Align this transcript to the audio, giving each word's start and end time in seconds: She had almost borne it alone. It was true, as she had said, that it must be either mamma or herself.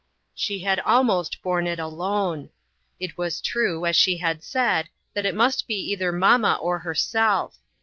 She 0.33 0.61
had 0.61 0.79
almost 0.79 1.43
borne 1.43 1.67
it 1.67 1.77
alone. 1.77 2.49
It 2.99 3.19
was 3.19 3.39
true, 3.39 3.85
as 3.85 3.95
she 3.95 4.17
had 4.17 4.43
said, 4.43 4.89
that 5.13 5.27
it 5.27 5.35
must 5.35 5.67
be 5.67 5.75
either 5.75 6.11
mamma 6.11 6.57
or 6.59 6.79
herself. 6.79 7.59